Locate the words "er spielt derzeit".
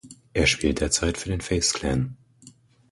0.33-1.15